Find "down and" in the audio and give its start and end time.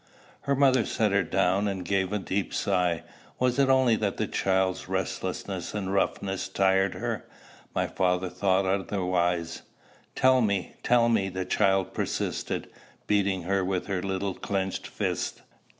1.21-1.85